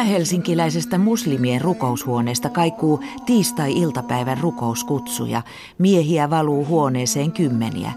[0.00, 5.42] Itä-helsinkiläisestä muslimien rukoushuoneesta kaikuu tiistai-iltapäivän rukouskutsuja.
[5.78, 7.92] Miehiä valuu huoneeseen kymmeniä.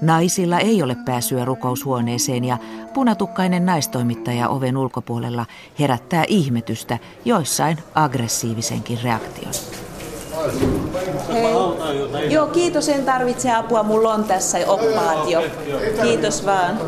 [0.00, 2.58] Naisilla ei ole pääsyä rukoushuoneeseen ja
[2.94, 5.46] punatukkainen naistoimittaja oven ulkopuolella
[5.78, 9.52] herättää ihmetystä, joissain aggressiivisenkin reaktion.
[12.30, 15.42] Joo, kiitos, en tarvitse apua, mulla on tässä oppaat jo.
[16.02, 16.78] Kiitos vaan.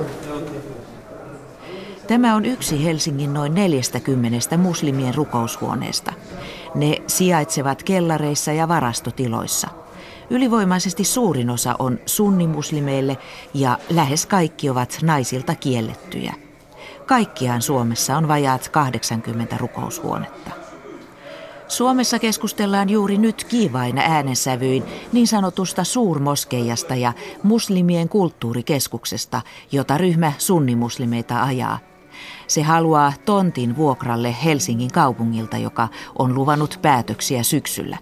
[2.10, 6.12] Tämä on yksi Helsingin noin 40 muslimien rukoushuoneesta.
[6.74, 9.68] Ne sijaitsevat kellareissa ja varastotiloissa.
[10.30, 13.18] Ylivoimaisesti suurin osa on sunnimuslimeille
[13.54, 16.34] ja lähes kaikki ovat naisilta kiellettyjä.
[17.06, 20.50] Kaikkiaan Suomessa on vajaat 80 rukoushuonetta.
[21.68, 31.42] Suomessa keskustellaan juuri nyt kiivaina äänensävyin niin sanotusta suurmoskeijasta ja muslimien kulttuurikeskuksesta, jota ryhmä sunnimuslimeita
[31.42, 31.78] ajaa–
[32.50, 37.98] se haluaa tontin vuokralle Helsingin kaupungilta, joka on luvannut päätöksiä syksyllä.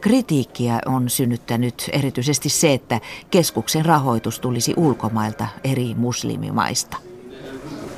[0.00, 6.96] Kritiikkiä on synnyttänyt erityisesti se, että keskuksen rahoitus tulisi ulkomailta eri muslimimaista.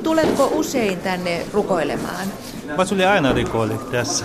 [0.02, 2.26] Tuletko usein tänne rukoilemaan?
[2.76, 4.24] Mä tulin aina rukoille tässä.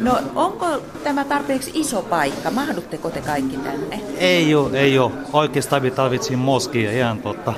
[0.00, 0.66] No onko
[1.04, 2.50] tämä tarpeeksi iso paikka?
[2.50, 4.00] Mahdutteko te kaikki tänne?
[4.18, 5.12] Ei ole, ei ole.
[5.32, 7.54] Oikeastaan tarvitsin moskia ihan totta.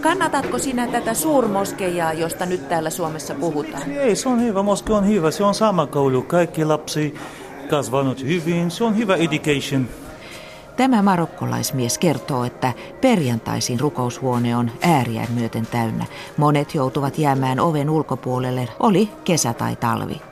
[0.00, 3.92] Kannatatko sinä tätä suurmoskeijaa, josta nyt täällä Suomessa puhutaan?
[3.92, 4.62] Ei, se on hyvä.
[4.62, 5.30] Moske on hyvä.
[5.30, 6.22] Se on sama koulu.
[6.22, 7.14] Kaikki lapsi
[7.70, 8.70] kasvanut hyvin.
[8.70, 9.88] Se on hyvä education.
[10.76, 16.04] Tämä marokkolaismies kertoo, että perjantaisin rukoushuone on ääriään myöten täynnä.
[16.36, 20.29] Monet joutuvat jäämään oven ulkopuolelle, oli kesä tai talvi.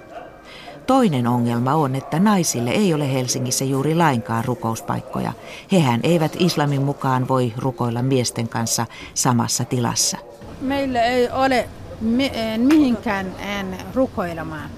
[0.88, 5.32] Toinen ongelma on, että naisille ei ole Helsingissä juuri lainkaan rukouspaikkoja.
[5.72, 10.18] Hehän eivät islamin mukaan voi rukoilla miesten kanssa samassa tilassa.
[10.60, 11.68] Meillä ei ole
[12.00, 14.70] mi- mihinkään en rukoilemaan.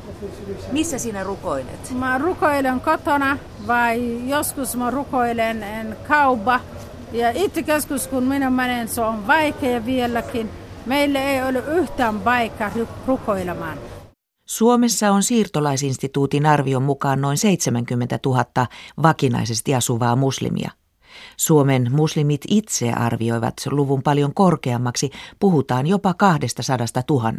[0.72, 1.92] Missä sinä rukoilet?
[1.98, 6.60] Mä rukoilen kotona vai joskus mä rukoilen en kaupa.
[7.12, 10.50] Ja itse keskus kun minä menen, se on vaikea vieläkin.
[10.86, 12.70] Meillä ei ole yhtään paikkaa
[13.06, 13.78] rukoilemaan.
[14.50, 18.44] Suomessa on siirtolaisinstituutin arvion mukaan noin 70 000
[19.02, 20.70] vakinaisesti asuvaa muslimia.
[21.36, 25.10] Suomen muslimit itse arvioivat luvun paljon korkeammaksi,
[25.40, 27.32] puhutaan jopa 200 000.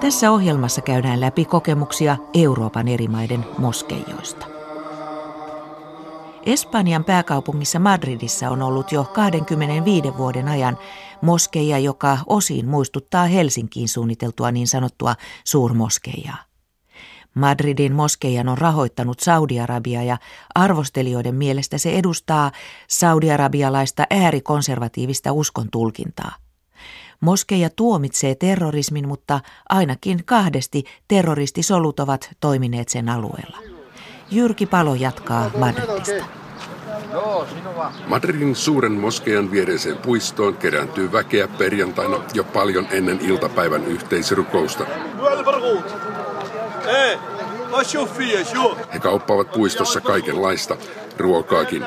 [0.00, 4.54] Tässä ohjelmassa käydään läpi kokemuksia Euroopan eri maiden moskeijoista.
[6.46, 10.78] Espanjan pääkaupungissa Madridissa on ollut jo 25 vuoden ajan
[11.24, 15.14] moskeija, joka osin muistuttaa Helsinkiin suunniteltua niin sanottua
[15.44, 16.36] suurmoskeijaa.
[17.34, 20.18] Madridin moskeijan on rahoittanut Saudi-Arabia ja
[20.54, 22.52] arvostelijoiden mielestä se edustaa
[22.88, 26.32] saudiarabialaista äärikonservatiivista uskon tulkintaa.
[27.20, 33.58] Moskeija tuomitsee terrorismin, mutta ainakin kahdesti terroristisolut ovat toimineet sen alueella.
[34.30, 36.43] Jyrki Palo jatkaa Madridista.
[38.06, 44.86] Madridin suuren moskejan viereiseen puistoon kerääntyy väkeä perjantaina jo paljon ennen iltapäivän yhteisrukousta.
[48.92, 50.76] He kauppaavat puistossa kaikenlaista,
[51.18, 51.82] ruokaakin.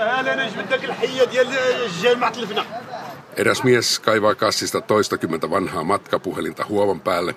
[3.37, 7.35] Eräs mies kaivaa kassista toistakymmentä vanhaa matkapuhelinta huovan päälle.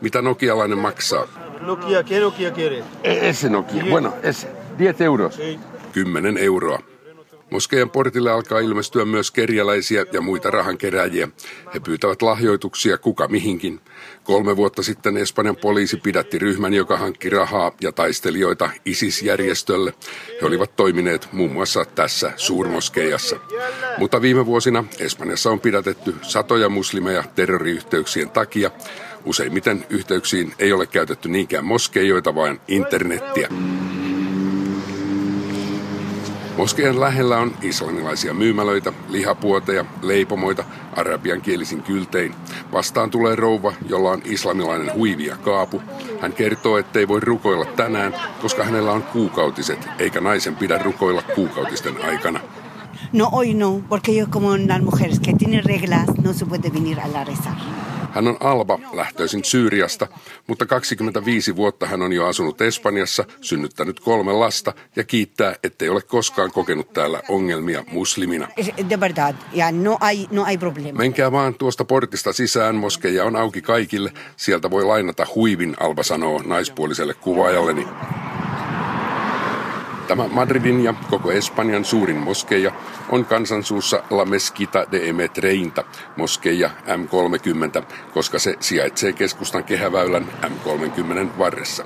[0.00, 1.26] Mitä nokialainen maksaa?
[1.60, 2.84] Nokia, ¿qué Nokia quiere?
[3.02, 4.48] Ese Nokia, bueno, ese.
[4.78, 5.38] 10 euros.
[5.92, 6.78] 10 euroa.
[7.50, 11.28] Moskeijan portille alkaa ilmestyä myös kerjäläisiä ja muita rahankeräjiä.
[11.74, 13.80] He pyytävät lahjoituksia kuka mihinkin.
[14.24, 19.94] Kolme vuotta sitten Espanjan poliisi pidätti ryhmän, joka hankki rahaa ja taistelijoita ISIS-järjestölle.
[20.40, 23.36] He olivat toimineet muun muassa tässä suurmoskeijassa.
[23.98, 28.70] Mutta viime vuosina Espanjassa on pidätetty satoja muslimeja terroriyhteyksien takia.
[29.24, 33.48] Useimmiten yhteyksiin ei ole käytetty niinkään moskeijoita, vaan internettiä.
[36.56, 40.64] Moskeijan lähellä on islamilaisia myymälöitä, lihapuoteja, leipomoita,
[40.96, 42.34] arabian kielisin kyltein.
[42.72, 45.82] Vastaan tulee rouva, jolla on islamilainen huivi ja kaapu.
[46.20, 52.04] Hän kertoo, ettei voi rukoilla tänään, koska hänellä on kuukautiset, eikä naisen pidä rukoilla kuukautisten
[52.04, 52.40] aikana.
[53.12, 57.00] No hoy no, porque yo como las mujeres que tienen reglas no se puede venir
[57.00, 57.85] a la rezar.
[58.16, 60.06] Hän on Alba, lähtöisin Syyriasta,
[60.46, 66.02] mutta 25 vuotta hän on jo asunut Espanjassa, synnyttänyt kolme lasta ja kiittää, ettei ole
[66.02, 68.48] koskaan kokenut täällä ongelmia muslimina.
[69.72, 69.98] No
[70.92, 70.98] no.
[70.98, 74.12] Menkää vaan tuosta portista sisään, moskeja on auki kaikille.
[74.36, 77.86] Sieltä voi lainata huivin, Alba sanoo naispuoliselle kuvaajalleni.
[80.08, 82.72] Tämä Madridin ja koko Espanjan suurin moskeija
[83.08, 85.84] on kansansuussa La Mesquita de Emetreinta,
[86.16, 87.82] moskeija M30,
[88.14, 91.84] koska se sijaitsee keskustan kehäväylän M30 varressa.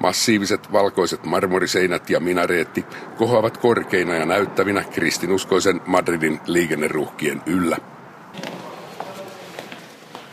[0.00, 2.84] Massiiviset valkoiset marmoriseinät ja minareetti
[3.16, 7.76] kohoavat korkeina ja näyttävinä kristinuskoisen Madridin liikenneruuhkien yllä.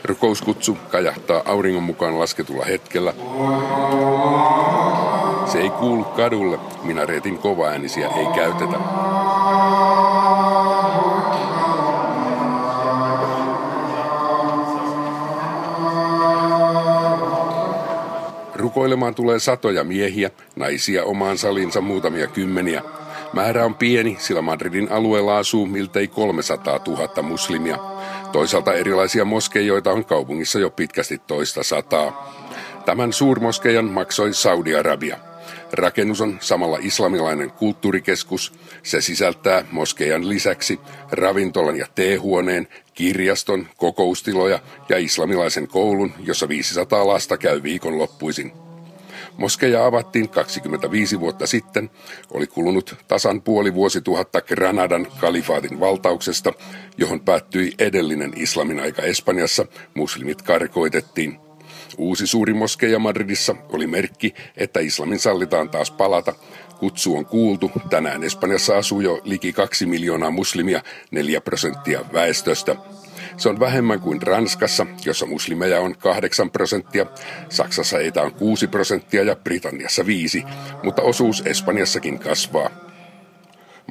[0.04, 3.14] Rukouskutsu kajahtaa auringon mukaan lasketulla hetkellä.
[5.52, 8.76] Se ei kuulu kadulle, minareetin kovaäänisiä ei käytetä.
[18.54, 22.82] Rukoilemaan tulee satoja miehiä, naisia omaan salinsa muutamia kymmeniä.
[23.32, 27.78] Määrä on pieni, sillä Madridin alueella asuu miltei 300 000 muslimia.
[28.32, 32.34] Toisaalta erilaisia moskeijoita on kaupungissa jo pitkästi toista sataa.
[32.86, 35.29] Tämän suurmoskeijan maksoi Saudi-Arabia.
[35.72, 38.52] Rakennus on samalla islamilainen kulttuurikeskus.
[38.82, 40.80] Se sisältää moskeijan lisäksi
[41.10, 44.58] ravintolan ja teehuoneen, kirjaston, kokoustiloja
[44.88, 48.52] ja islamilaisen koulun, jossa 500 lasta käy viikonloppuisin.
[49.36, 51.90] Moskeja avattiin 25 vuotta sitten.
[52.30, 56.52] Oli kulunut tasan puoli vuosituhatta Granadan kalifaatin valtauksesta,
[56.96, 59.66] johon päättyi edellinen islamin aika Espanjassa.
[59.94, 61.49] Muslimit karkoitettiin.
[61.98, 66.34] Uusi suuri moskeija Madridissa oli merkki, että islamin sallitaan taas palata.
[66.78, 67.70] Kutsu on kuultu.
[67.90, 72.76] Tänään Espanjassa asuu jo liki kaksi miljoonaa muslimia, neljä prosenttia väestöstä.
[73.36, 77.06] Se on vähemmän kuin Ranskassa, jossa muslimeja on 8 prosenttia,
[77.48, 80.44] Saksassa eitä on 6 prosenttia ja Britanniassa 5,
[80.82, 82.70] mutta osuus Espanjassakin kasvaa.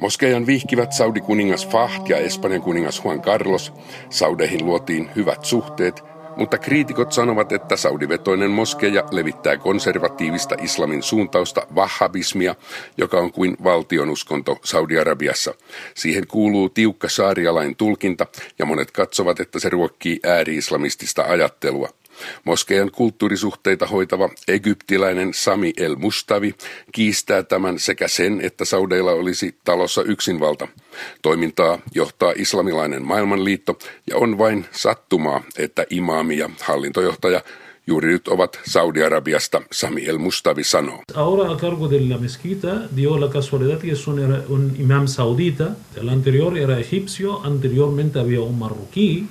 [0.00, 3.72] Moskeijan vihkivät Saudi-kuningas Fahd ja Espanjan kuningas Juan Carlos.
[4.10, 6.09] Saudeihin luotiin hyvät suhteet,
[6.40, 12.54] mutta kriitikot sanovat, että saudivetoinen moskeja levittää konservatiivista islamin suuntausta wahhabismia,
[12.96, 15.54] joka on kuin valtionuskonto Saudi-Arabiassa.
[15.94, 18.26] Siihen kuuluu tiukka saarialain tulkinta
[18.58, 21.99] ja monet katsovat, että se ruokkii ääri-islamistista ajattelua.
[22.44, 26.54] Moskeijan kulttuurisuhteita hoitava egyptiläinen Sami El Mustavi
[26.92, 30.68] kiistää tämän sekä sen, että Saudeilla olisi talossa yksinvalta.
[31.22, 37.40] Toimintaa johtaa islamilainen maailmanliitto ja on vain sattumaa, että imaami ja hallintojohtaja
[37.86, 41.02] Juuri nyt ovat Saudi-Arabiasta, Sami El Mustavi sanoo.
[41.14, 43.94] Ahora a cargo de la mezquita dio la casualidad que
[44.48, 49.26] un imam saudita, el anterior era egipcio, anteriormente había un marroquí,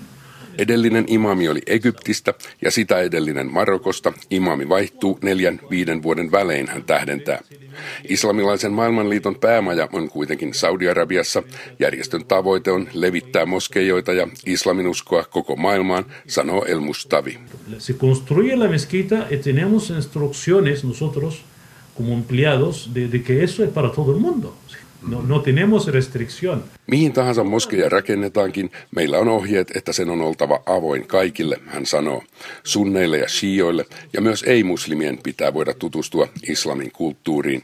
[0.60, 4.14] Edellinen imami oli Egyptistä ja sitä edellinen Marokosta.
[4.30, 7.40] Imami vaihtuu neljän viiden vuoden välein, hän tähdentää.
[8.10, 11.44] Islamilaisen maailmanliiton päämaja on kuitenkin Saudi-Arabiassa.
[11.80, 17.40] Järjestön tavoite on levittää moskeijoita ja islaminuskoa koko maailmaan, sanoo El Mustavi.
[17.78, 21.44] Se construye la mezquita y tenemos instrucciones nosotros
[21.98, 24.54] como empleados de, de que eso es para todo el mundo.
[25.08, 26.64] No, no tenemos restricción.
[26.88, 32.24] Mihin tahansa moskeja rakennetaankin, meillä on ohjeet, että sen on oltava avoin kaikille, hän sanoo.
[32.64, 37.64] Sunneille ja shioille ja myös ei-muslimien pitää voida tutustua islamin kulttuuriin.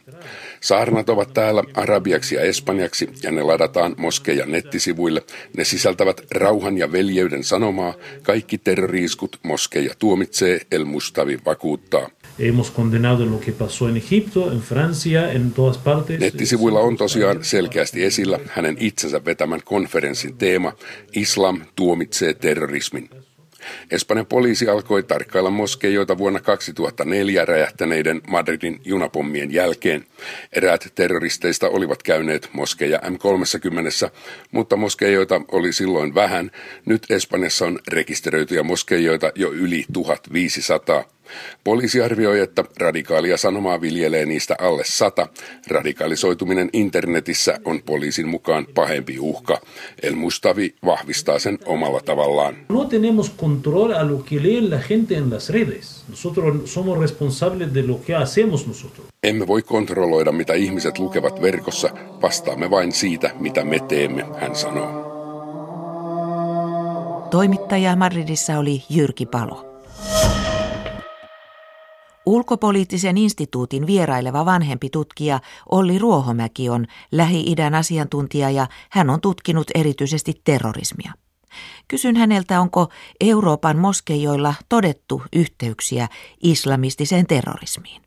[0.61, 5.23] Saarnat ovat täällä arabiaksi ja espanjaksi ja ne ladataan moskejan nettisivuille.
[5.57, 7.93] Ne sisältävät rauhan ja veljeyden sanomaa.
[8.23, 12.09] Kaikki terroriiskut moskeja tuomitsee, El Mustavi vakuuttaa.
[12.39, 16.19] Hemos condenado lo que pasó en Egipto, en Francia, en todas partes.
[16.19, 20.73] Nettisivuilla on tosiaan selkeästi esillä hänen itsensä vetämän konferenssin teema
[21.13, 23.09] Islam tuomitsee terrorismin.
[23.91, 30.05] Espanjan poliisi alkoi tarkkailla moskeijoita vuonna 2004 räjähtäneiden Madridin junapommien jälkeen.
[30.53, 34.09] Eräät terroristeista olivat käyneet moskeja M30,
[34.51, 36.51] mutta moskeijoita oli silloin vähän.
[36.85, 41.14] Nyt Espanjassa on rekisteröityjä moskeijoita jo yli 1500.
[41.63, 45.27] Poliisi arvioi, että radikaalia sanomaa viljelee niistä alle sata.
[45.67, 49.61] Radikalisoituminen internetissä on poliisin mukaan pahempi uhka.
[50.03, 52.55] El Mustavi vahvistaa sen omalla tavallaan.
[52.69, 56.03] No tenemos control a lo que lee la gente en las redes.
[56.09, 59.07] Nosotros somos responsables de lo que hacemos nosotros.
[59.23, 61.89] Emme voi kontrolloida, mitä ihmiset lukevat verkossa.
[62.21, 65.05] Vastaamme vain siitä, mitä me teemme, hän sanoo.
[67.31, 69.65] Toimittaja Madridissa oli Jyrki Palo.
[72.25, 75.39] Ulkopoliittisen instituutin vieraileva vanhempi tutkija
[75.71, 81.13] Olli Ruohomäki on Lähi-idän asiantuntija ja hän on tutkinut erityisesti terrorismia.
[81.87, 82.89] Kysyn häneltä, onko
[83.21, 86.07] Euroopan moskeijoilla todettu yhteyksiä
[86.43, 88.04] islamistiseen terrorismiin.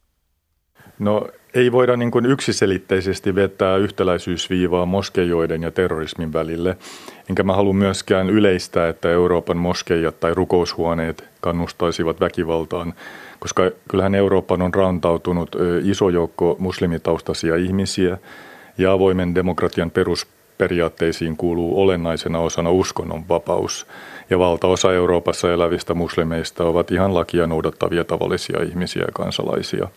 [0.99, 6.77] No ei voida niin kuin yksiselitteisesti vetää yhtäläisyysviivaa moskeijoiden ja terrorismin välille.
[7.29, 12.95] Enkä mä halua myöskään yleistää, että Euroopan moskeijat tai rukoushuoneet kannustaisivat väkivaltaan,
[13.39, 18.19] koska kyllähän Euroopan on rantautunut iso joukko muslimitaustaisia ihmisiä
[18.79, 23.87] ja avoimen demokratian perusperiaatteisiin kuuluu olennaisena osana uskonnonvapaus.
[24.31, 29.89] Ja valtaosa Euroopassa elävistä muslimeista ovat ihan lakia noudattavia tavallisia ihmisiä ja kansalaisia.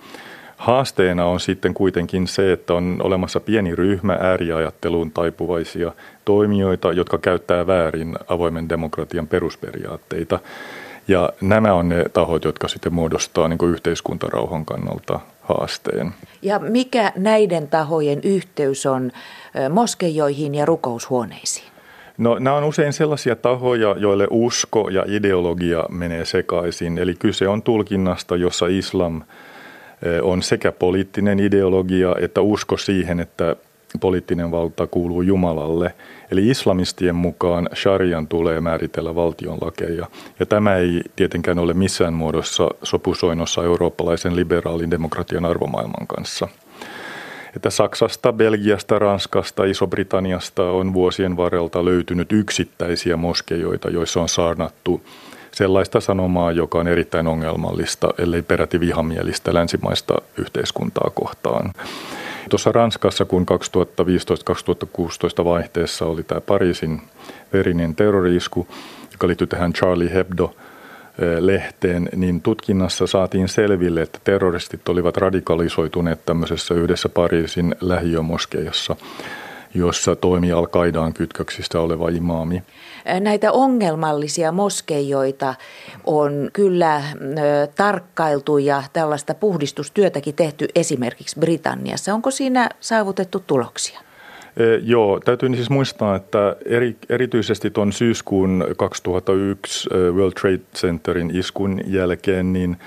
[0.62, 5.92] Haasteena on sitten kuitenkin se, että on olemassa pieni ryhmä ääriajatteluun taipuvaisia
[6.26, 10.40] toimijoita, jotka käyttää väärin avoimen demokratian perusperiaatteita.
[11.08, 16.14] Ja nämä on ne tahot, jotka sitten muodostaa niin yhteiskuntarauhan kannalta haasteen.
[16.42, 19.12] Ja mikä näiden tahojen yhteys on
[19.70, 21.68] moskeijoihin ja rukoushuoneisiin?
[22.18, 26.98] No nämä on usein sellaisia tahoja, joille usko ja ideologia menee sekaisin.
[26.98, 29.22] Eli kyse on tulkinnasta, jossa islam–
[30.22, 33.56] on sekä poliittinen ideologia että usko siihen, että
[34.00, 35.94] poliittinen valta kuuluu Jumalalle.
[36.32, 40.08] Eli islamistien mukaan sharian tulee määritellä valtion lakeja.
[40.40, 46.48] Ja tämä ei tietenkään ole missään muodossa sopusoinnossa eurooppalaisen liberaalin demokratian arvomaailman kanssa.
[47.56, 55.02] Että Saksasta, Belgiasta, Ranskasta, Iso-Britanniasta on vuosien varrelta löytynyt yksittäisiä moskeijoita, joissa on saarnattu
[55.62, 61.74] sellaista sanomaa, joka on erittäin ongelmallista, ellei peräti vihamielistä länsimaista yhteiskuntaa kohtaan.
[62.50, 63.46] Tuossa Ranskassa, kun
[65.42, 67.02] 2015-2016 vaihteessa oli tämä Pariisin
[67.54, 68.68] verinen terroriisku,
[69.12, 70.56] joka liittyi tähän Charlie Hebdo
[71.40, 78.96] lehteen, niin tutkinnassa saatiin selville, että terroristit olivat radikalisoituneet tämmöisessä yhdessä Pariisin lähiömoskeijassa–
[79.74, 82.64] jossa toimi Al-Qaidaan kytköksistä oleva imaami.
[83.20, 85.56] Näitä ongelmallisia moskeijoita
[86.06, 87.02] on kyllä
[87.76, 92.14] tarkkailtu ja tällaista puhdistustyötäkin tehty esimerkiksi Britanniassa.
[92.14, 94.00] Onko siinä saavutettu tuloksia?
[94.84, 102.54] Joo, täytyy siis muistaa, että eri, erityisesti tuon syyskuun 2001 World Trade Centerin iskun jälkeen,
[102.54, 102.78] niin–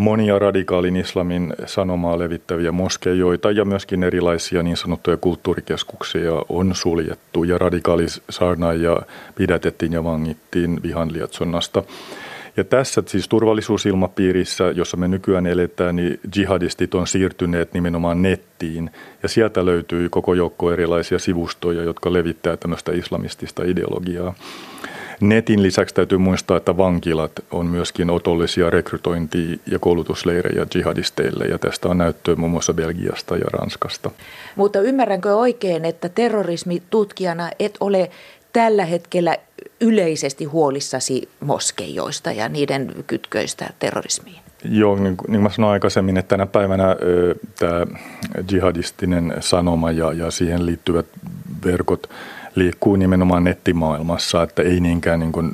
[0.00, 7.58] monia radikaalin islamin sanomaa levittäviä moskeijoita ja myöskin erilaisia niin sanottuja kulttuurikeskuksia on suljettu ja
[7.58, 8.96] radikaalisaarnaajia
[9.34, 11.82] pidätettiin ja vangittiin vihan lietsonnasta.
[12.56, 18.90] Ja tässä siis turvallisuusilmapiirissä, jossa me nykyään eletään, niin jihadistit on siirtyneet nimenomaan nettiin.
[19.22, 24.34] Ja sieltä löytyy koko joukko erilaisia sivustoja, jotka levittää tämmöistä islamistista ideologiaa.
[25.20, 31.88] Netin lisäksi täytyy muistaa, että vankilat on myöskin otollisia rekrytointi- ja koulutusleirejä jihadisteille ja tästä
[31.88, 34.10] on näyttöä muun muassa Belgiasta ja Ranskasta.
[34.56, 38.10] Mutta ymmärränkö oikein, että terrorismitutkijana et ole
[38.52, 39.36] tällä hetkellä
[39.80, 44.40] yleisesti huolissasi moskeijoista ja niiden kytköistä terrorismiin?
[44.64, 47.86] Joo, niin, niin kuin mä sanoin aikaisemmin, että tänä päivänä ö, tämä
[48.52, 51.06] jihadistinen sanoma ja, ja siihen liittyvät
[51.64, 52.10] verkot–
[52.54, 55.52] liikkuu nimenomaan nettimaailmassa, että ei niinkään niin kuin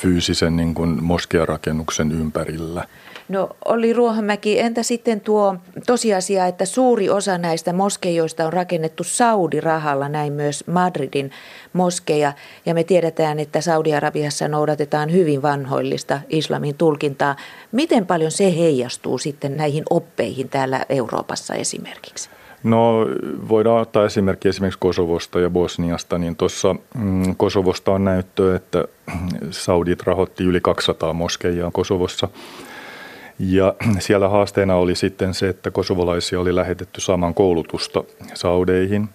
[0.00, 2.84] fyysisen niin kuin moskearakennuksen ympärillä.
[3.28, 5.56] No oli Ruohomäki, entä sitten tuo
[5.86, 11.30] tosiasia, että suuri osa näistä moskeijoista on rakennettu Saudi-rahalla, näin myös Madridin
[11.72, 12.32] moskeja.
[12.66, 17.36] Ja me tiedetään, että Saudi-Arabiassa noudatetaan hyvin vanhoillista islamin tulkintaa.
[17.72, 22.30] Miten paljon se heijastuu sitten näihin oppeihin täällä Euroopassa esimerkiksi?
[22.62, 23.06] No
[23.48, 28.84] voidaan ottaa esimerkki esimerkiksi Kosovosta ja Bosniasta, niin tuossa mm, Kosovosta on näyttöä, että
[29.50, 32.28] Saudit rahoitti yli 200 moskeijaa Kosovossa.
[33.38, 39.08] Ja siellä haasteena oli sitten se, että kosovolaisia oli lähetetty saamaan koulutusta Saudeihin.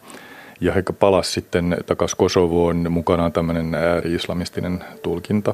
[0.62, 5.54] Ja he palasi sitten takaisin Kosovoon mukanaan tämmöinen ääri-islamistinen tulkinta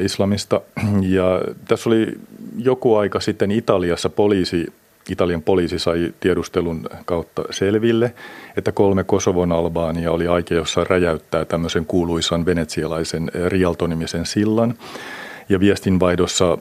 [0.00, 0.60] islamista.
[1.00, 2.06] Ja tässä oli
[2.58, 4.72] joku aika sitten Italiassa poliisi
[5.08, 8.14] Italian poliisi sai tiedustelun kautta selville,
[8.56, 14.74] että kolme Kosovon Albaania oli aikeossa räjäyttää tämmöisen kuuluisan venetsialaisen Rialtonimisen sillan.
[15.48, 16.58] Ja viestinvaihdossa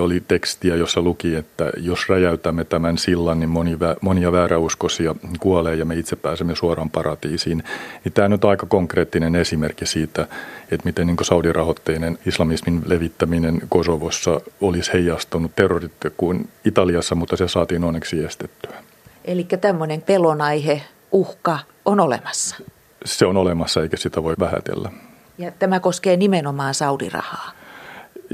[0.00, 5.84] oli tekstiä, jossa luki, että jos räjäytämme tämän sillan, niin moni, monia vääräuskoisia kuolee ja
[5.84, 7.64] me itse pääsemme suoraan paratiisiin.
[8.04, 10.22] Niin tämä nyt on aika konkreettinen esimerkki siitä,
[10.70, 17.84] että miten niin Saudi-rahoitteinen islamismin levittäminen Kosovossa olisi heijastunut terrorit kuin Italiassa, mutta se saatiin
[17.84, 18.76] onneksi estettyä.
[19.24, 22.56] Eli tämmöinen pelonaihe, uhka on olemassa.
[23.04, 24.90] Se on olemassa eikä sitä voi vähätellä.
[25.38, 27.61] Ja tämä koskee nimenomaan Saudi-rahaa.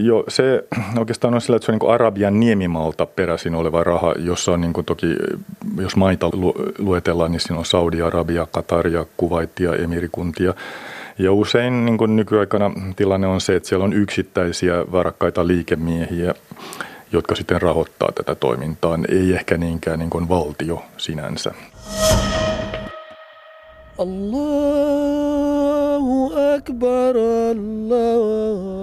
[0.01, 0.65] Joo, se
[0.99, 4.73] oikeastaan on sillä, että se on niin Arabian niemimalta peräisin oleva raha, jossa on niin
[4.73, 5.07] kuin toki,
[5.81, 6.31] jos maita
[6.79, 10.55] luetellaan, niin siinä on Saudi-Arabia, Kataria, Kuwaitia, Emirikuntia.
[11.19, 16.35] Ja usein niin kuin nykyaikana tilanne on se, että siellä on yksittäisiä varakkaita liikemiehiä,
[17.13, 21.55] jotka sitten rahoittaa tätä toimintaa, ei ehkä niinkään niin kuin valtio sinänsä.
[23.99, 25.13] Allahu
[26.57, 27.17] Akbar,
[27.51, 28.79] Akbar.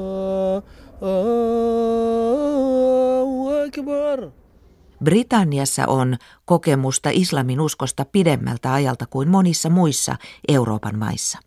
[5.03, 10.15] Britanniassa on kokemusta islamin uskosta pidemmältä ajalta kuin monissa muissa
[10.47, 11.39] Euroopan maissa.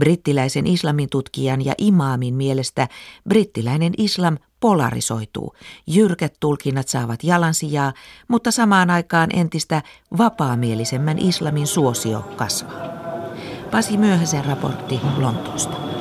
[0.00, 2.88] Brittiläisen islamin tutkijan ja imaamin mielestä
[3.28, 5.54] brittiläinen islam polarisoituu.
[5.86, 7.92] Jyrkät tulkinnat saavat jalansijaa,
[8.28, 9.82] mutta samaan aikaan entistä
[10.18, 12.98] vapaamielisemmän islamin suosio kasvaa.
[13.70, 15.97] Pasi Myöhäsen raportti Lontoosta.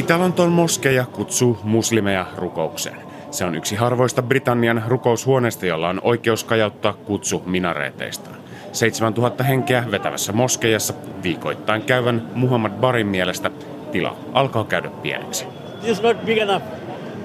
[0.00, 2.96] Itä-Lontoon moskeja kutsuu muslimeja rukoukseen.
[3.30, 8.36] Se on yksi harvoista Britannian rukoushuoneista, jolla on oikeus kajauttaa kutsu minareeteistaan.
[8.72, 13.50] 7000 henkeä vetävässä moskeijassa viikoittain käyvän Muhammad Barin mielestä
[13.92, 15.44] tila alkaa käydä pieneksi.
[15.82, 16.64] It's not big enough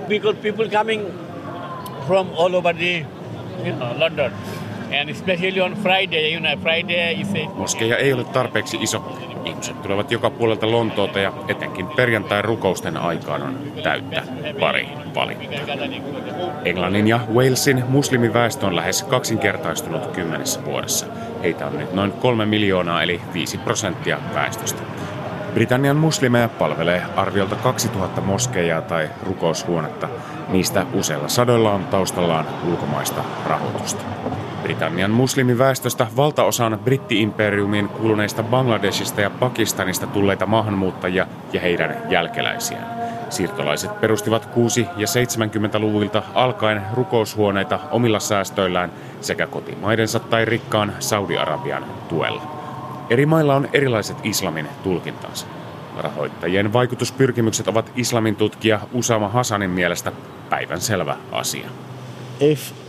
[0.08, 1.04] because people coming
[2.08, 3.06] from all over the
[3.66, 4.32] you know, London.
[5.02, 7.50] And especially on Friday, you know, Friday is a...
[7.56, 9.18] Moskeija ei ole tarpeeksi iso.
[9.46, 14.24] Ihmiset tulevat joka puolelta Lontoota ja etenkin perjantai rukousten aikaan on täyttä
[14.60, 15.76] pari valintaa.
[16.66, 21.06] Englannin ja Walesin muslimiväestö on lähes kaksinkertaistunut kymmenessä vuodessa.
[21.44, 24.82] Heitä on nyt noin kolme miljoonaa eli 5 prosenttia väestöstä.
[25.54, 30.10] Britannian muslimeja palvelee arviolta 2000 moskeijaa tai rukoushuonetta.
[30.50, 34.04] Niistä useilla sadoilla on taustallaan ulkomaista rahoitusta.
[34.66, 42.88] Britannian muslimiväestöstä valtaosa on britti-imperiumiin kuuluneista Bangladesista ja Pakistanista tulleita maahanmuuttajia ja heidän jälkeläisiään.
[43.30, 44.48] Siirtolaiset perustivat 6-
[44.98, 48.92] ja 70-luvulta alkaen rukoushuoneita omilla säästöillään
[49.22, 52.42] sekä kotimaidensa tai rikkaan Saudi-Arabian tuella.
[53.10, 55.46] Eri mailla on erilaiset islamin tulkintansa.
[55.98, 60.12] Rahoittajien vaikutuspyrkimykset ovat islamin tutkija Usama Hasanin mielestä
[60.50, 61.70] päivän selvä asia.
[62.40, 62.85] If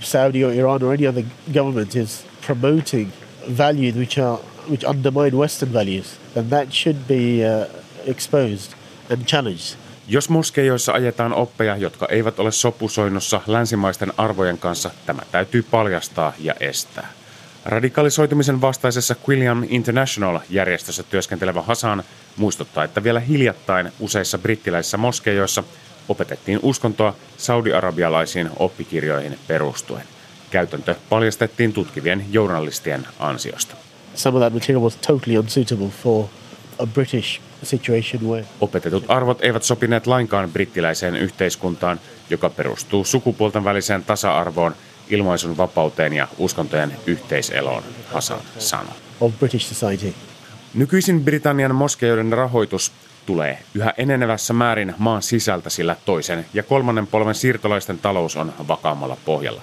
[0.00, 1.24] Saudi or Iran or any other
[1.54, 3.12] government is promoting
[3.58, 4.38] values which are
[4.70, 7.66] which undermine Western values, then that should be uh,
[8.06, 8.72] exposed
[9.10, 9.78] and challenged.
[10.08, 16.54] Jos moskeijoissa ajetaan oppeja, jotka eivät ole sopusoinnossa länsimaisten arvojen kanssa, tämä täytyy paljastaa ja
[16.60, 17.08] estää.
[17.64, 22.04] Radikalisoitumisen vastaisessa Quilliam International-järjestössä työskentelevä Hasan
[22.36, 25.62] muistuttaa, että vielä hiljattain useissa brittiläisissä moskeijoissa
[26.08, 30.04] opetettiin uskontoa saudi-arabialaisiin oppikirjoihin perustuen.
[30.50, 33.76] Käytäntö paljastettiin tutkivien journalistien ansiosta.
[34.14, 36.24] Some of that material was totally unsuitable for
[36.78, 38.46] a British situation where...
[38.60, 44.74] Opetetut arvot eivät sopineet lainkaan brittiläiseen yhteiskuntaan, joka perustuu sukupuolten väliseen tasa-arvoon,
[45.10, 48.94] ilmaisun vapauteen ja uskontojen yhteiseloon, Hasan sanoi.
[49.20, 50.14] Of British society.
[50.74, 52.92] Nykyisin Britannian moskeijoiden rahoitus
[53.28, 59.16] tulee yhä enenevässä määrin maan sisältä, sillä toisen ja kolmannen polven siirtolaisten talous on vakaammalla
[59.24, 59.62] pohjalla.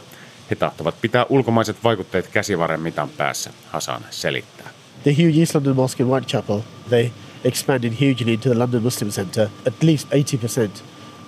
[0.49, 4.69] He tahtovat pitää ulkomaiset vaikutteet käsivarren mitan päässä, Hasan selittää.
[5.03, 7.09] The huge East London Mosque in Whitechapel, they
[7.43, 9.49] expanded hugely into the London Muslim Centre.
[9.67, 10.83] At least 80%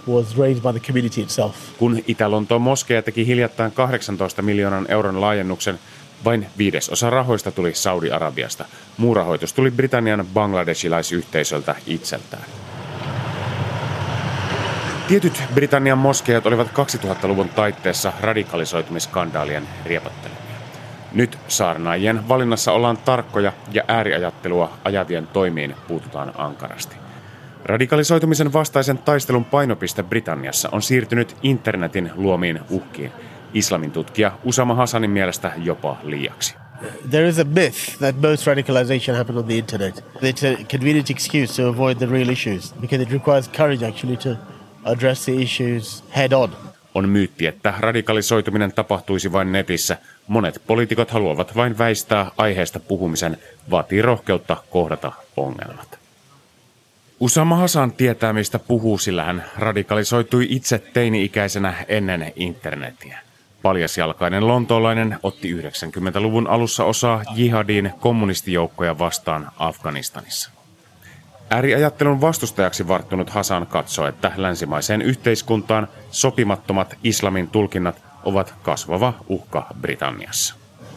[0.07, 1.55] was raised by the community itself.
[1.77, 5.79] Kun Itä-Lontoon moskeja teki hiljattain 18 miljoonan euron laajennuksen,
[6.25, 8.65] vain viidesosa rahoista tuli Saudi-Arabiasta.
[8.97, 12.43] Muu rahoitus tuli Britannian bangladesilaisyhteisöltä itseltään.
[15.07, 20.37] Tietyt Britannian moskeijat olivat 2000-luvun taitteessa radikalisoitumiskandaalien riepottelemia.
[21.13, 26.95] Nyt saarnaajien valinnassa ollaan tarkkoja ja ääriajattelua ajavien toimiin puututaan ankarasti.
[27.65, 33.11] Radikalisoitumisen vastaisen taistelun painopiste Britanniassa on siirtynyt internetin luomiin uhkiin–
[33.53, 36.55] islamin tutkija Usama Hasanin mielestä jopa liiaksi.
[37.09, 40.03] There is a myth that most radicalization happens on the internet.
[40.21, 44.29] It's a convenient excuse to avoid the real issues because it requires courage actually to
[44.85, 46.49] address the issues head on.
[46.93, 49.97] On myytti, että radikalisoituminen tapahtuisi vain netissä.
[50.27, 53.37] Monet poliitikot haluavat vain väistää aiheesta puhumisen,
[53.71, 55.99] vaatii rohkeutta kohdata ongelmat.
[57.19, 63.26] Usama Hasan tietää, mistä puhuu, sillä hän radikalisoitui itse teini-ikäisenä ennen internetiä.
[63.67, 70.51] Paljasjalkainen lontoolainen otti 90-luvun alussa osaa jihadin kommunistijoukkoja vastaan Afganistanissa.
[71.49, 80.55] Ääriajattelun vastustajaksi varttunut Hasan katsoo, että länsimaiseen yhteiskuntaan sopimattomat islamin tulkinnat ovat kasvava uhka Britanniassa.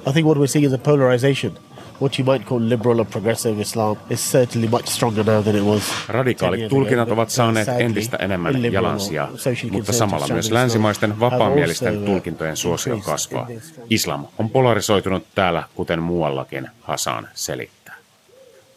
[0.09, 1.53] I think what we're seeing is a polarization
[2.01, 5.65] what you might call liberal or progressive Islam is certainly much stronger now than it
[5.65, 5.83] was.
[6.09, 9.29] Radikaalit tulkinnat ovat saaneet entistä enemmän jalansia,
[9.71, 13.49] mutta samalla myös länsimaisten vapaamielisten tulkintojen suosio kasvaa.
[13.91, 17.95] Islam on polarisoitunut täällä, kuten muuallakin, Hasan selittää.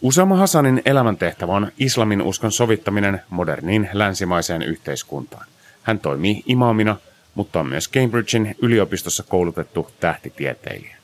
[0.01, 5.45] Usama Hasanin elämäntehtävä on islamin uskon sovittaminen moderniin länsimaiseen yhteiskuntaan.
[5.83, 6.95] Hän toimii imaamina,
[7.35, 11.02] mutta on myös Cambridgein yliopistossa koulutettu tähtitieteilijä.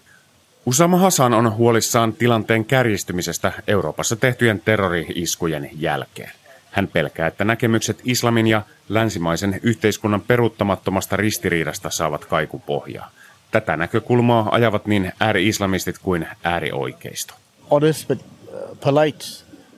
[0.70, 6.32] Usama Hasan on huolissaan tilanteen kärjistymisestä Euroopassa tehtyjen terrori-iskujen jälkeen.
[6.72, 13.12] Hän pelkää, että näkemykset islamin ja länsimaisen yhteiskunnan peruuttamattomasta ristiriidasta saavat kaikupohjaa.
[13.52, 17.34] Tätä näkökulmaa ajavat niin ääri-islamistit kuin äärioikeisto.
[17.72, 19.26] Honest but uh, polite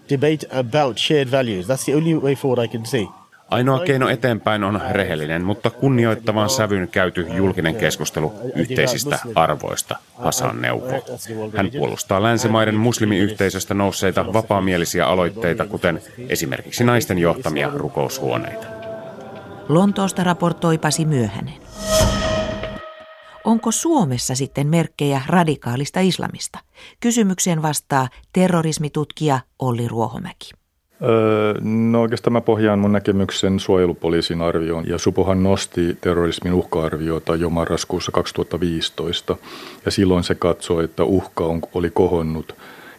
[0.10, 1.66] debate about shared values.
[1.66, 3.21] That's the only way forward I can see.
[3.52, 10.88] Ainoa keino eteenpäin on rehellinen, mutta kunnioittavan sävyn käyty julkinen keskustelu yhteisistä arvoista, Hasan neuvo.
[11.58, 18.68] Hän puolustaa länsimaiden muslimiyhteisöstä nousseita vapaamielisiä aloitteita, kuten esimerkiksi naisten johtamia rukoushuoneita.
[19.70, 21.54] Lontoosta raportoi Pasi Myöhänen.
[23.44, 26.60] Onko Suomessa sitten merkkejä radikaalista islamista?
[27.00, 30.61] Kysymykseen vastaa terrorismitutkija Olli Ruohomäki.
[31.62, 38.12] No oikeastaan mä pohjaan mun näkemyksen suojelupoliisin arvioon ja Supohan nosti terrorismin uhka-arviota jo marraskuussa
[38.12, 39.38] 2015
[39.86, 42.56] ja silloin se katsoi, että uhka on, oli kohonnut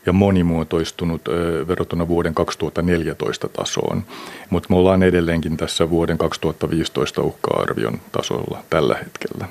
[0.06, 1.22] ja monimuotoistunut
[1.68, 4.02] verrattuna vuoden 2014 tasoon.
[4.50, 9.48] Mutta me ollaan edelleenkin tässä vuoden 2015 uhka-arvion tasolla tällä hetkellä.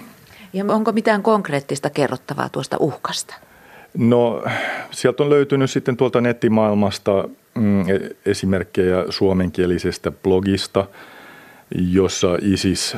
[0.53, 3.35] Ja onko mitään konkreettista kerrottavaa tuosta uhkasta?
[3.97, 4.43] No
[4.91, 10.85] sieltä on löytynyt sitten tuolta nettimaailmasta mm, e, esimerkkejä suomenkielisestä blogista,
[11.75, 12.97] jossa ISIS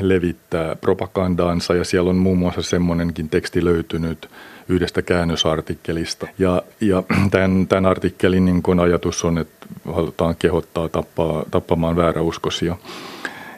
[0.00, 4.28] levittää propagandaansa ja siellä on muun muassa semmoinenkin teksti löytynyt
[4.68, 6.26] yhdestä käännösartikkelista.
[6.38, 12.76] Ja, ja tämän, tämän artikkelin niin kun ajatus on, että halutaan kehottaa tappaa, tappamaan vääräuskoisia.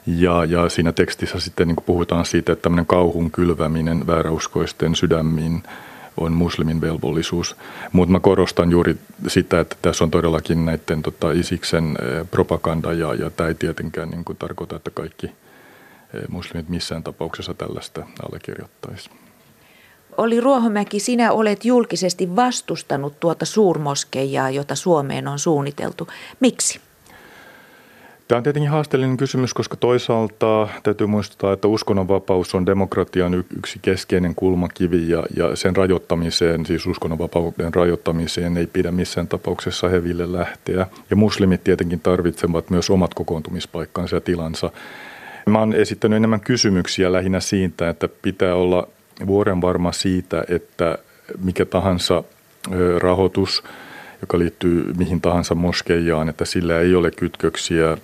[0.06, 5.62] Ja, ja siinä tekstissä sitten niin puhutaan siitä, että tämmöinen kauhun kylväminen vääräuskoisten sydämiin
[6.18, 7.56] on muslimin velvollisuus.
[7.92, 11.98] Mutta mä korostan juuri sitä, että tässä on todellakin näiden tota, Isiksen
[12.30, 15.30] propaganda ja, ja tämä ei tietenkään niin kuin tarkoita, että kaikki
[16.28, 19.10] muslimit missään tapauksessa tällaista allekirjoittaisi.
[20.16, 26.08] Oli Ruohomäki, sinä olet julkisesti vastustanut tuota suurmoskeijaa, jota Suomeen on suunniteltu.
[26.40, 26.80] Miksi?
[28.28, 34.34] Tämä on tietenkin haasteellinen kysymys, koska toisaalta täytyy muistaa, että uskonnonvapaus on demokratian yksi keskeinen
[34.34, 40.86] kulmakivi ja, ja sen rajoittamiseen, siis uskonnonvapauden rajoittamiseen ei pidä missään tapauksessa heville lähteä.
[41.10, 44.70] Ja muslimit tietenkin tarvitsevat myös omat kokoontumispaikkansa ja tilansa.
[45.46, 48.88] Mä oon esittänyt enemmän kysymyksiä lähinnä siitä, että pitää olla
[49.26, 50.98] vuoren varma siitä, että
[51.44, 52.24] mikä tahansa
[53.02, 53.62] rahoitus–
[54.20, 57.96] joka liittyy mihin tahansa moskeijaan, että sillä ei ole kytköksiä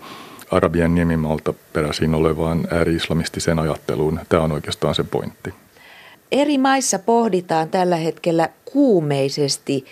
[0.50, 4.20] Arabian niemimalta peräisin olevaan ääri-islamistiseen ajatteluun.
[4.28, 5.54] Tämä on oikeastaan se pointti.
[6.32, 9.84] Eri maissa pohditaan tällä hetkellä kuumeisesti,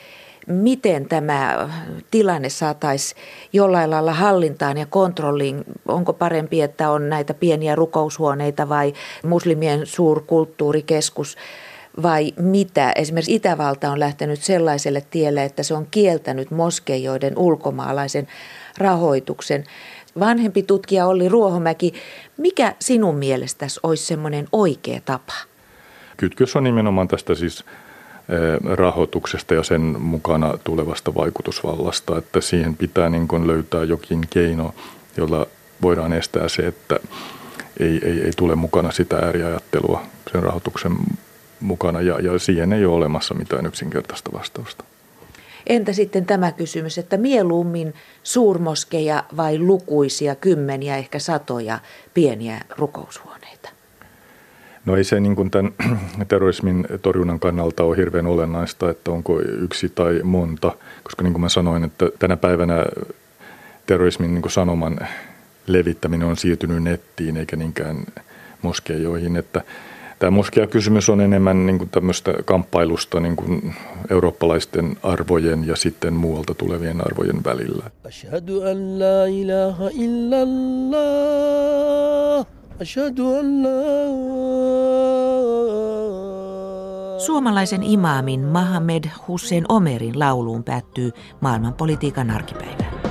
[0.46, 1.68] miten tämä
[2.10, 3.20] tilanne saataisiin
[3.52, 5.64] jollain lailla hallintaan ja kontrolliin.
[5.88, 8.92] Onko parempi, että on näitä pieniä rukoushuoneita vai
[9.24, 11.36] muslimien suurkulttuurikeskus
[12.02, 12.92] vai mitä?
[12.96, 18.28] Esimerkiksi Itävalta on lähtenyt sellaiselle tielle, että se on kieltänyt moskeijoiden ulkomaalaisen
[18.78, 19.64] rahoituksen.
[20.20, 21.94] Vanhempi tutkija Olli Ruohomäki,
[22.36, 25.32] mikä sinun mielestäsi olisi semmoinen oikea tapa?
[26.16, 27.64] Kytkös on nimenomaan tästä siis
[28.28, 34.74] eh, rahoituksesta ja sen mukana tulevasta vaikutusvallasta, että siihen pitää niin kuin löytää jokin keino,
[35.16, 35.46] jolla
[35.82, 37.00] voidaan estää se, että
[37.80, 40.02] ei, ei, ei tule mukana sitä ääriajattelua
[40.32, 40.92] sen rahoituksen
[41.62, 44.84] mukana ja, ja siihen ei ole olemassa mitään yksinkertaista vastausta.
[45.66, 51.78] Entä sitten tämä kysymys, että mieluummin suurmoskeja vai lukuisia kymmeniä, ehkä satoja
[52.14, 53.68] pieniä rukoushuoneita?
[54.86, 55.72] No ei se niin kuin tämän
[56.28, 60.72] terrorismin torjunnan kannalta ole hirveän olennaista, että onko yksi tai monta,
[61.02, 62.84] koska niin kuin mä sanoin, että tänä päivänä
[63.86, 64.98] terrorismin niin kuin sanoman
[65.66, 67.96] levittäminen on siirtynyt nettiin eikä niinkään
[68.62, 69.62] moskeijoihin, että
[70.22, 73.74] Tämä moskea-kysymys on enemmän niin kuin tämmöistä kamppailusta niin kuin
[74.10, 77.90] eurooppalaisten arvojen ja sitten muualta tulevien arvojen välillä.
[78.06, 81.06] Ashhadu an la ilaha illallah.
[82.80, 83.68] Ashhadu an la...
[87.18, 93.01] Suomalaisen imaamin Mohamed Hussein Omerin lauluun päättyy maailmanpolitiikan arkipäivä.